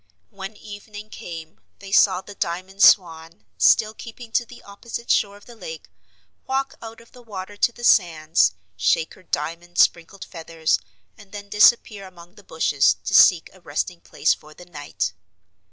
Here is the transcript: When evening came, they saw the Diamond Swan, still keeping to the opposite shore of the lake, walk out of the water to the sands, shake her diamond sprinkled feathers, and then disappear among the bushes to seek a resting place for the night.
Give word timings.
When 0.31 0.57
evening 0.57 1.11
came, 1.11 1.59
they 1.77 1.91
saw 1.91 2.21
the 2.21 2.33
Diamond 2.33 2.81
Swan, 2.81 3.45
still 3.59 3.93
keeping 3.93 4.31
to 4.31 4.47
the 4.47 4.63
opposite 4.63 5.11
shore 5.11 5.37
of 5.37 5.45
the 5.45 5.55
lake, 5.55 5.91
walk 6.47 6.73
out 6.81 7.01
of 7.01 7.11
the 7.11 7.21
water 7.21 7.55
to 7.57 7.71
the 7.71 7.83
sands, 7.83 8.55
shake 8.75 9.13
her 9.13 9.21
diamond 9.21 9.77
sprinkled 9.77 10.25
feathers, 10.25 10.79
and 11.19 11.31
then 11.31 11.49
disappear 11.49 12.07
among 12.07 12.33
the 12.33 12.43
bushes 12.43 12.95
to 13.03 13.13
seek 13.13 13.51
a 13.53 13.61
resting 13.61 14.01
place 14.01 14.33
for 14.33 14.55
the 14.55 14.65
night. 14.65 15.13